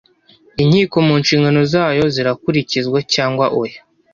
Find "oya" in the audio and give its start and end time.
3.61-3.79